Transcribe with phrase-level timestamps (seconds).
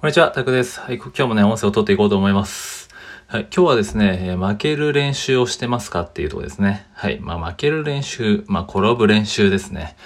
[0.00, 0.80] こんにちは、タクです。
[0.80, 2.88] はい、今日もね、音声を取っていこうと思います。
[3.26, 6.86] はい、今日はですね、えー、負ける練習をしてますかっていうとこですね。
[6.94, 9.96] はい、まあ負ける練習、まあ転ぶ練習ですね。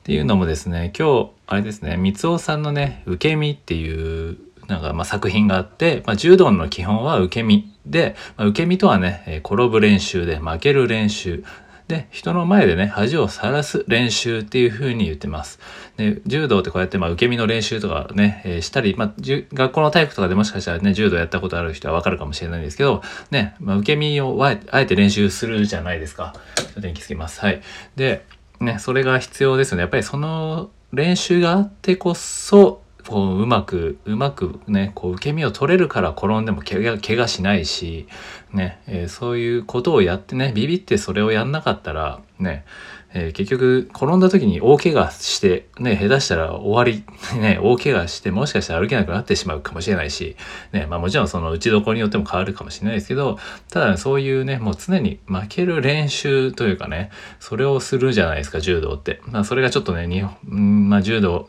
[0.00, 11.44] っていうのもですね、今日、あれですね、三尾さんのね、受け身っていう、なんかまあ作品があって、まあ柔道の基本は受け身で、まあ、受け身とはね、えー、転ぶ練習で負ける練習。
[11.90, 15.58] で、人の前でね、恥をさらす練習っていう風に言ってます。
[15.96, 26.32] で、柔道ってこうやって、まあ、受け身の練習とかね、えー、したり、まあ、学校の体育とかでもしかしたらね、柔道やったことある人はわかるかもしれないんですけど、ね、まあ、受け身をあえて練習するじゃないですか。
[26.54, 27.40] ちょっと電気つけます。
[27.40, 27.60] はい。
[27.96, 28.24] で、
[28.60, 29.80] ね、それが必要ですよね。
[29.80, 38.06] やっぱりその練習があってこそ、こううまくうまくねこう受け身を取れるから転んでも怪我怪我しないし
[38.52, 42.64] ね、えー、そういうことをやってねビビってそれをやんなかったらね、
[43.12, 47.04] えー、結局転んだ時に大怪我してね下手したら終わり
[47.40, 50.36] ね大怪我してもしかしたら歩けなくなってしまうかもしれないし
[50.72, 53.38] ねまあもちろんその打ちどころによっても変わるかもしれないですけど
[53.70, 59.20] ただ、ね、そういうねもう常に負ける練習というかねそれをするじゃないですか柔道って。
[59.26, 61.48] まあそれがちょっとね日本、まあ、柔道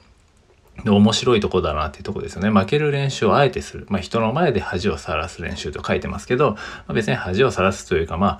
[0.83, 2.49] で面白いとこだなっていうとこですよね。
[2.49, 3.85] 負ける練習をあえてする。
[3.89, 8.39] まあ人の前で恥をさらす練習と書いてますけど、まあ、別に恥をさらすというか、ま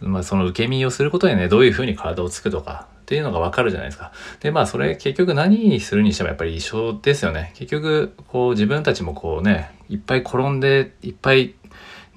[0.00, 4.12] まあその受け身をすることでね、どういうふうに体をつくとかっていうのがわかるじゃないですか。
[4.40, 7.52] で、まあそれ結局何にするにしてもやっぱり一緒ですよね。
[7.54, 11.54] 結局、こう自分たちもこうね、いっぱい転んで、いっぱい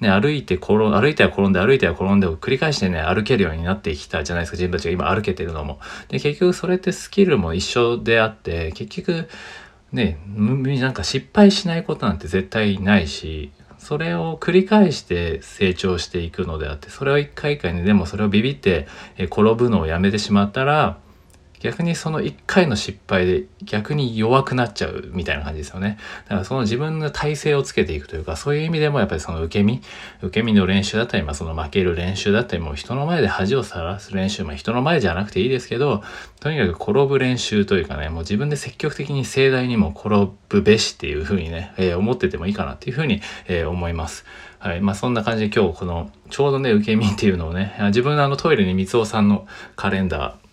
[0.00, 5.80] ね、歩いて転、歩いては転んで、歩いては転んでを繰り返してね、歩けるようになってきたじゃないですか、自分たちが今歩けてるのも。
[6.08, 9.28] で、結局それってスキルも一緒であって、結局、
[9.92, 18.86] ね、なんか失敗しないことなんて絶対ないし、それを繰り返して成長していくのであって、それを一回一回ね、でもそれをビビって
[19.18, 20.98] 転ぶのをやめてしまったら、
[21.60, 25.98] 逆にその1回の失敗で逆に弱くなっちゃうみたいな感じですよね。
[26.24, 29.80] だからその自分の体勢をつけていくというか、そういう意味でもやっぱりその受け身、
[30.22, 36.02] 受け身の練習だったり、まあその負ける練習だったり、もう人の前で恥をさらす練習、まあ人の前じゃなくていいですけど、
[36.40, 44.24] とにかく転ぶ練習というかね、もう自分で積極的に盛大にも転ぶべしっていうふうにね、えー、思っててもいいかなっていうふうに、えー、思います。
[44.58, 44.80] はい。
[44.80, 50.45] まあそんな感じで今日この、ちょうどね、受け身っていうのをね、自分のあのトイレに三尾さんのカレンダー、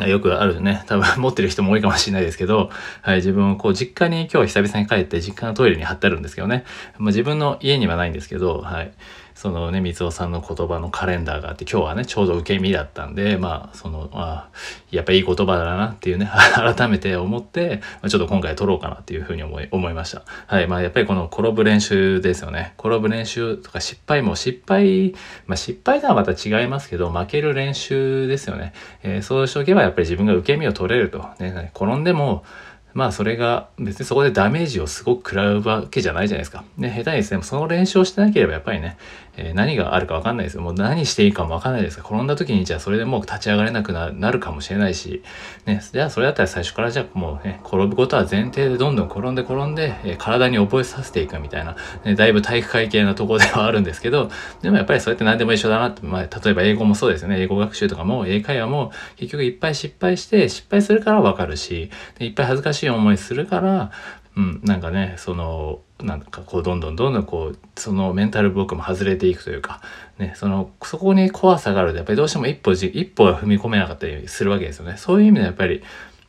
[0.00, 2.70] よくあるね、多分持ってる人も多いかもしれないですけど、
[3.02, 6.64] はい、自分をこう実家に今日久々に帰って実家のトイレに貼ってあるんですけどね、
[6.98, 8.92] まあ、自分の家にはないんですけど、はい、
[9.34, 14.48] そのね、三尾さんの言葉のカレンダーがあって、今日はね、ちょうど受け身だったんで、まあ、その、あ
[14.90, 20.22] やっぱいい言葉だなっていうね、 改めて思って、ま、ちょっと今回撮ろうかなっていうふうに思い、思いました。
[20.46, 22.74] はい、まあやっぱりこの転ぶ練習ですよね。
[22.78, 25.14] 転ぶ練習とか失敗も失敗、
[25.46, 28.72] まあ失敗とはまた違いますけど、負ける練習ですよね。
[29.02, 31.18] えー、そうしておけばやっぱり自分が受け身を取れると。
[31.40, 32.44] ね、転んでも、
[32.94, 36.64] まあそれが別にそこでダメージをすごく食らうわけじゃないじゃないですか。
[36.78, 38.96] ね、下手にですね、その練習をしてなければやっぱりね、
[39.36, 40.62] えー、何があるかわかんないですよ。
[40.62, 45.22] もう何していいかもわかんないですが転んだ時にじゃあそれでもう立ち上がれなくなるかもしれないし、
[45.66, 54.30] ね、じゃあそれだったら最初からじゃあもうね、転ぶことは前提でどんどん転んで転んで、えー、体に覚えさせていくみたいな、ね、だいぶ体育会系なところではあるんですけど、
[54.62, 57.40] でもやっぱりそうやって何でも一緒だなって、まあ例えば英語もそうですよね。
[57.40, 63.90] 英語学習とかも英会話も結局いっぱい失敗して失敗するからわかるし、でいっぱい恥ずかしい思いするから、
[64.36, 69.80] うん、なんかね、その、なんかこうどんどんどんどんこうそのメンタルブロックも外れていくというか、
[70.18, 74.96] ね、そのそこに怖さがあるとやっぱりどうしても一歩じ一歩は踏み込めなかったりするわけですよね。
[74.96, 75.82] そういう意味でやっぱり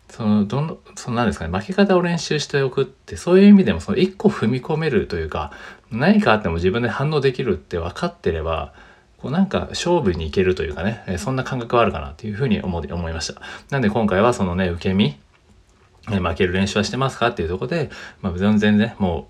[0.10, 5.52] そのどんその何ですかね負け方を練習しておくってそういう意味でもその一個踏み込めるというか
[5.92, 8.74] 何かあっても自分で反応できるって分かってれば
[9.18, 13.42] こうなんか勝負に行けるというかねそんな感覚はあるかなっていうふうに思思いました。
[13.72, 15.18] なんで今回はそのね受け身
[16.08, 17.90] 負ける練習はしてますかっていうとこで、
[18.22, 19.28] まあ、全然ね、も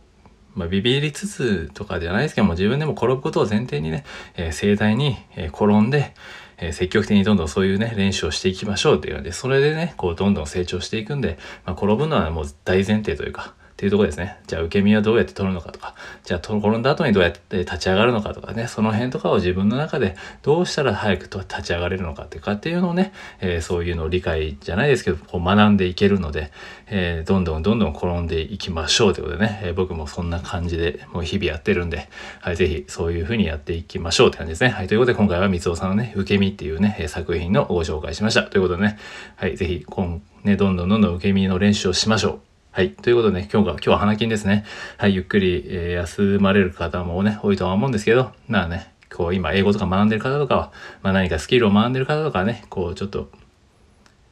[0.56, 4.06] う、まあ、ビビりつつとかじゃないですけども、自分でも転ぶことを前提にね、
[4.36, 6.14] えー、盛大に、え、転んで、
[6.58, 14.38] えー、積極的にどんどんそういうね、練習をしていきましょうっていうので、それでね、こう、どんどん成長していくんで、まあ、転ぶのはもう大前提というか、っていうとこですね。
[14.48, 23.12] じゃあ受け身はどうやって取るのかとか、じゃあ転んだ後にどうやって立ち上がるのかとかね、その辺とかを自分の中でどうしたら早くと立ち上がれるのかっていうかっていうのをね、
[23.42, 26.54] えー、そういうのを理解じゃないですけど、こう学んでいけるので、
[26.88, 32.08] えー、どんどんどんどん転んでいきましょうということでね、えー、僕もそんな感じでもう日々やってるんで、
[32.40, 34.70] はい、ぜひそういう風にやっていきましょうって感じですね。
[34.70, 38.44] はい、ということで今回は三尾さんのね、受け身っていうね、作品のご紹介しました。
[38.44, 38.98] ということでね、
[39.36, 42.55] はい、ぜひ今、ね、どんどんどんどん受け身の練習をしましょう。
[42.76, 42.92] はい。
[42.92, 44.66] ということでね、今日が、今日は花金ですね。
[44.98, 45.16] はい。
[45.16, 53.32] ゆっくり、えー、休まれる方もね、多いとは思うんですけど、まあね、こう、今、英語とか学んでる方とかは、まあ何かスキルを学んでる方とかね、こう、ちょっと、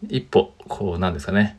[0.09, 1.57] 一歩、こう、なんですかね、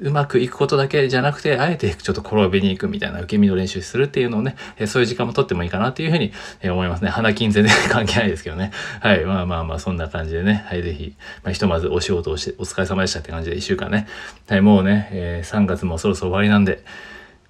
[0.00, 7.10] うまくいくことだけじゃなくて、あえてちょっと転びに行くみたいな受け身の練習するっていうのをね、えそういう時間もとってもいいかなっていうふうに、え思いますね。
[7.10, 8.70] 花金全然 関係ないですけどね。
[9.00, 9.24] はい。
[9.24, 10.64] まあまあまあ、そんな感じでね。
[10.68, 14.06] はい、ぜひ、まあ、ひとまずお仕事をして、お疲れ様でしたって感じで1週間ね。
[14.48, 16.84] はい、もうね、えー、3月もそろそろ終わりなんで、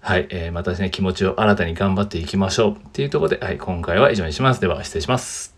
[0.01, 2.73] はい、えー、またね、気持ちを新たに頑張っていきましょう。
[2.73, 4.61] っていうところで、はい、今回は以上にします。
[4.61, 5.58] では、失礼します。